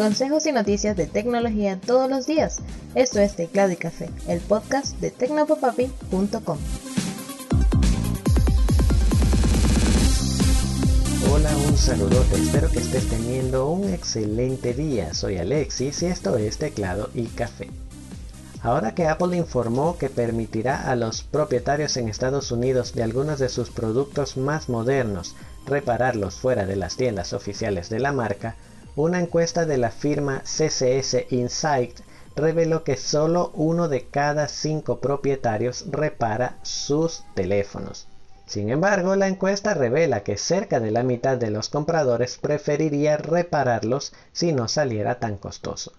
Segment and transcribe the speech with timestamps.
[0.00, 2.60] Consejos y noticias de tecnología todos los días.
[2.94, 6.58] Esto es Teclado y Café, el podcast de tecnopopapi.com.
[11.30, 12.34] Hola, un saludote.
[12.36, 15.12] Espero que estés teniendo un excelente día.
[15.12, 17.68] Soy Alexis y esto es Teclado y Café.
[18.62, 23.50] Ahora que Apple informó que permitirá a los propietarios en Estados Unidos de algunos de
[23.50, 25.36] sus productos más modernos
[25.66, 28.56] repararlos fuera de las tiendas oficiales de la marca,
[28.96, 32.00] una encuesta de la firma CCS Insight
[32.36, 38.08] reveló que solo uno de cada cinco propietarios repara sus teléfonos.
[38.46, 44.12] Sin embargo, la encuesta revela que cerca de la mitad de los compradores preferiría repararlos
[44.32, 45.92] si no saliera tan costoso.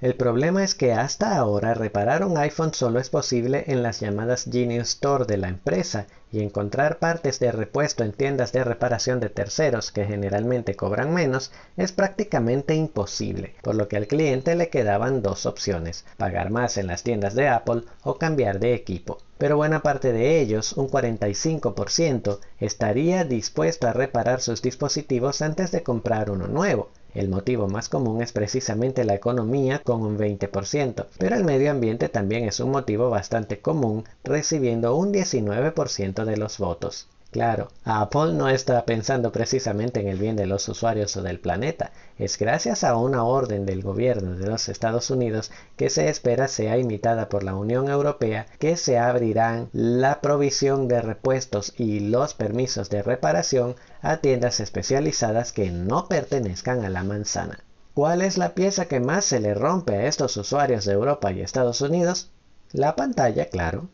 [0.00, 4.44] El problema es que hasta ahora reparar un iPhone solo es posible en las llamadas
[4.48, 9.28] Genius Store de la empresa y encontrar partes de repuesto en tiendas de reparación de
[9.28, 15.20] terceros que generalmente cobran menos es prácticamente imposible, por lo que al cliente le quedaban
[15.20, 19.18] dos opciones, pagar más en las tiendas de Apple o cambiar de equipo.
[19.36, 25.82] Pero buena parte de ellos, un 45%, estaría dispuesto a reparar sus dispositivos antes de
[25.82, 31.36] comprar uno nuevo, el motivo más común es precisamente la economía con un 20%, pero
[31.36, 37.08] el medio ambiente también es un motivo bastante común, recibiendo un 19% de los votos.
[37.38, 41.92] Claro, Apple no está pensando precisamente en el bien de los usuarios o del planeta.
[42.18, 46.78] Es gracias a una orden del gobierno de los Estados Unidos que se espera sea
[46.78, 52.90] imitada por la Unión Europea que se abrirán la provisión de repuestos y los permisos
[52.90, 57.60] de reparación a tiendas especializadas que no pertenezcan a la manzana.
[57.94, 61.40] ¿Cuál es la pieza que más se le rompe a estos usuarios de Europa y
[61.42, 62.32] Estados Unidos?
[62.72, 63.88] La pantalla, claro.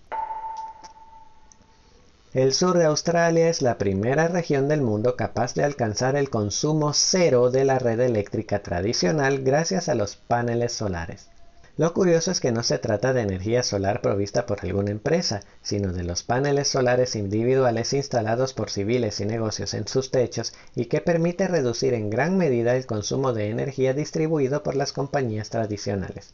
[2.34, 6.92] El sur de Australia es la primera región del mundo capaz de alcanzar el consumo
[6.92, 11.28] cero de la red eléctrica tradicional gracias a los paneles solares.
[11.76, 15.92] Lo curioso es que no se trata de energía solar provista por alguna empresa, sino
[15.92, 21.00] de los paneles solares individuales instalados por civiles y negocios en sus techos y que
[21.00, 26.32] permite reducir en gran medida el consumo de energía distribuido por las compañías tradicionales.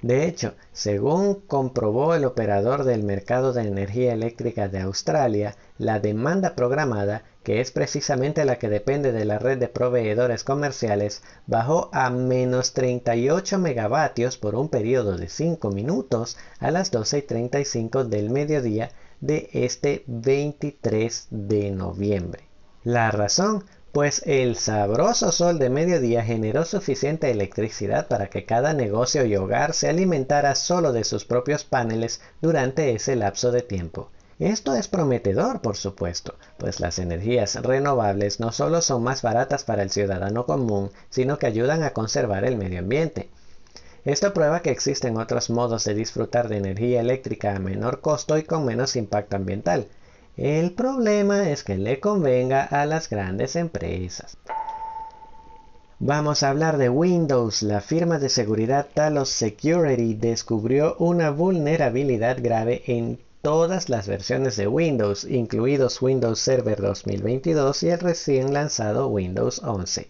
[0.00, 6.54] De hecho, según comprobó el operador del mercado de energía eléctrica de Australia, la demanda
[6.54, 12.10] programada, que es precisamente la que depende de la red de proveedores comerciales, bajó a
[12.10, 19.50] menos 38 megavatios por un periodo de 5 minutos a las 12.35 del mediodía de
[19.52, 22.44] este 23 de noviembre.
[22.84, 23.64] La razón
[23.98, 29.72] pues el sabroso sol de mediodía generó suficiente electricidad para que cada negocio y hogar
[29.72, 34.12] se alimentara solo de sus propios paneles durante ese lapso de tiempo.
[34.38, 39.82] Esto es prometedor, por supuesto, pues las energías renovables no solo son más baratas para
[39.82, 43.30] el ciudadano común, sino que ayudan a conservar el medio ambiente.
[44.04, 48.44] Esto prueba que existen otros modos de disfrutar de energía eléctrica a menor costo y
[48.44, 49.88] con menos impacto ambiental,
[50.38, 54.38] el problema es que le convenga a las grandes empresas.
[55.98, 57.64] Vamos a hablar de Windows.
[57.64, 64.68] La firma de seguridad Talos Security descubrió una vulnerabilidad grave en todas las versiones de
[64.68, 70.06] Windows, incluidos Windows Server 2022 y el recién lanzado Windows 11.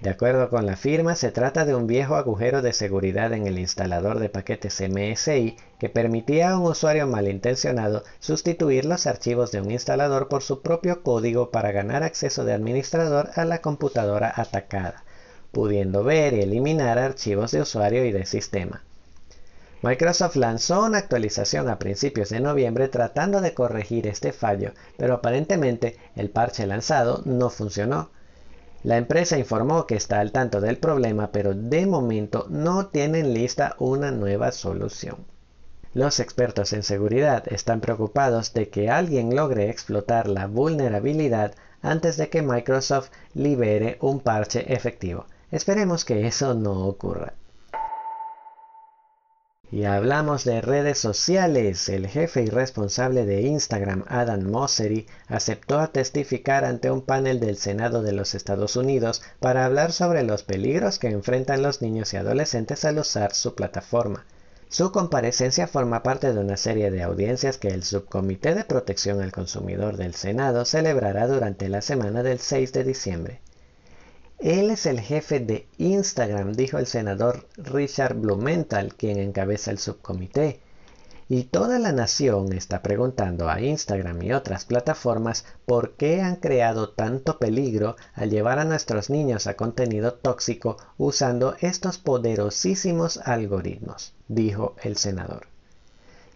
[0.00, 3.58] De acuerdo con la firma, se trata de un viejo agujero de seguridad en el
[3.58, 9.72] instalador de paquetes MSI que permitía a un usuario malintencionado sustituir los archivos de un
[9.72, 15.02] instalador por su propio código para ganar acceso de administrador a la computadora atacada,
[15.50, 18.84] pudiendo ver y eliminar archivos de usuario y de sistema.
[19.82, 25.96] Microsoft lanzó una actualización a principios de noviembre tratando de corregir este fallo, pero aparentemente
[26.14, 28.10] el parche lanzado no funcionó
[28.82, 33.74] la empresa informó que está al tanto del problema, pero de momento no tienen lista
[33.78, 35.26] una nueva solución.
[35.94, 42.28] Los expertos en seguridad están preocupados de que alguien logre explotar la vulnerabilidad antes de
[42.28, 45.26] que Microsoft libere un parche efectivo.
[45.50, 47.34] Esperemos que eso no ocurra.
[49.70, 51.90] Y hablamos de redes sociales.
[51.90, 57.58] El jefe y responsable de Instagram, Adam Mosseri, aceptó a testificar ante un panel del
[57.58, 62.16] Senado de los Estados Unidos para hablar sobre los peligros que enfrentan los niños y
[62.16, 64.24] adolescentes al usar su plataforma.
[64.70, 69.32] Su comparecencia forma parte de una serie de audiencias que el Subcomité de Protección al
[69.32, 73.40] Consumidor del Senado celebrará durante la semana del 6 de diciembre.
[74.38, 80.60] Él es el jefe de Instagram, dijo el senador Richard Blumenthal, quien encabeza el subcomité.
[81.28, 86.90] Y toda la nación está preguntando a Instagram y otras plataformas por qué han creado
[86.90, 94.76] tanto peligro al llevar a nuestros niños a contenido tóxico usando estos poderosísimos algoritmos, dijo
[94.82, 95.48] el senador.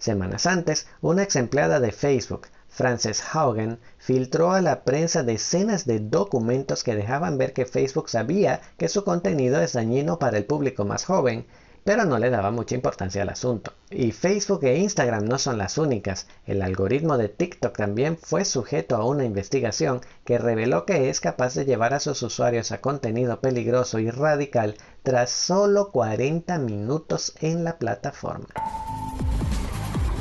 [0.00, 6.00] Semanas antes, una ex empleada de Facebook, Frances Haugen, filtró a la prensa decenas de
[6.00, 10.84] documentos que dejaban ver que Facebook sabía que su contenido es dañino para el público
[10.84, 11.46] más joven
[11.84, 13.72] pero no le daba mucha importancia al asunto.
[13.90, 16.28] Y Facebook e Instagram no son las únicas.
[16.46, 21.54] El algoritmo de TikTok también fue sujeto a una investigación que reveló que es capaz
[21.54, 27.64] de llevar a sus usuarios a contenido peligroso y radical tras solo 40 minutos en
[27.64, 28.46] la plataforma.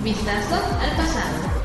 [0.03, 1.60] Vistazo al pasado.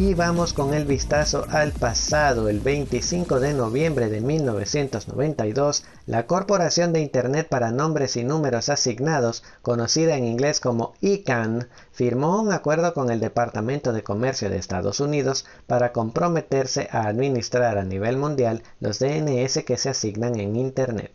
[0.00, 2.48] Y vamos con el vistazo al pasado.
[2.48, 9.42] El 25 de noviembre de 1992, la Corporación de Internet para Nombres y Números Asignados,
[9.60, 15.00] conocida en inglés como ICANN, firmó un acuerdo con el Departamento de Comercio de Estados
[15.00, 21.10] Unidos para comprometerse a administrar a nivel mundial los DNS que se asignan en Internet.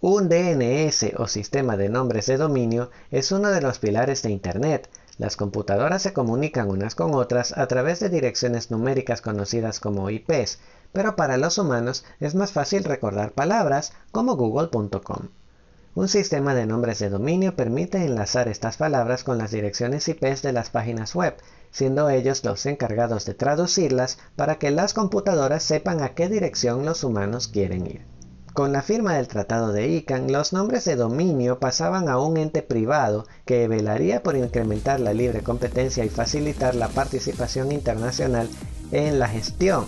[0.00, 4.88] Un DNS o sistema de nombres de dominio es uno de los pilares de Internet,
[5.18, 10.58] las computadoras se comunican unas con otras a través de direcciones numéricas conocidas como IPs,
[10.92, 15.28] pero para los humanos es más fácil recordar palabras como google.com.
[15.94, 20.52] Un sistema de nombres de dominio permite enlazar estas palabras con las direcciones IPs de
[20.52, 21.34] las páginas web,
[21.70, 27.02] siendo ellos los encargados de traducirlas para que las computadoras sepan a qué dirección los
[27.02, 28.15] humanos quieren ir.
[28.56, 32.62] Con la firma del Tratado de ICANN, los nombres de dominio pasaban a un ente
[32.62, 38.48] privado que velaría por incrementar la libre competencia y facilitar la participación internacional
[38.92, 39.84] en la gestión.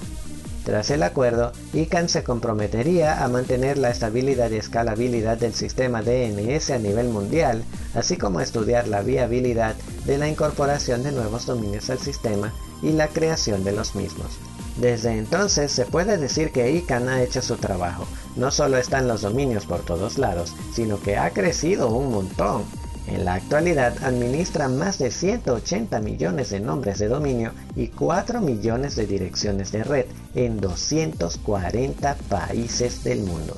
[0.66, 6.68] Tras el acuerdo, ICANN se comprometería a mantener la estabilidad y escalabilidad del sistema DNS
[6.68, 7.64] a nivel mundial,
[7.94, 13.08] así como estudiar la viabilidad de la incorporación de nuevos dominios al sistema y la
[13.08, 14.38] creación de los mismos.
[14.80, 18.06] Desde entonces se puede decir que ICANN ha hecho su trabajo.
[18.36, 22.62] No solo están los dominios por todos lados, sino que ha crecido un montón.
[23.08, 28.94] En la actualidad administra más de 180 millones de nombres de dominio y 4 millones
[28.96, 33.56] de direcciones de red en 240 países del mundo.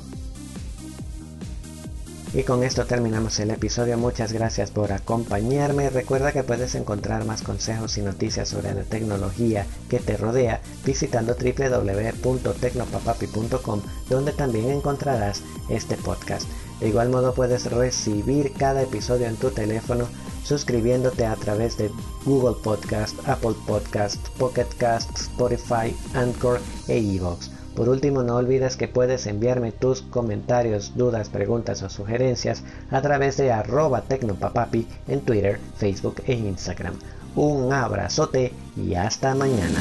[2.33, 3.97] Y con esto terminamos el episodio.
[3.97, 5.89] Muchas gracias por acompañarme.
[5.89, 11.35] Recuerda que puedes encontrar más consejos y noticias sobre la tecnología que te rodea visitando
[11.35, 16.47] www.tecnopapapi.com donde también encontrarás este podcast.
[16.79, 20.07] De igual modo puedes recibir cada episodio en tu teléfono
[20.43, 21.91] suscribiéndote a través de
[22.25, 27.51] Google Podcast, Apple Podcast, Pocket Cast, Spotify, Anchor e Evox.
[27.75, 33.37] Por último, no olvides que puedes enviarme tus comentarios, dudas, preguntas o sugerencias a través
[33.37, 36.95] de arroba tecnopapapi en Twitter, Facebook e Instagram.
[37.35, 39.79] Un abrazote y hasta mañana.